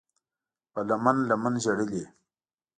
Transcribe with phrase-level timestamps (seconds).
[0.71, 2.03] په لمن، لمن ژړلي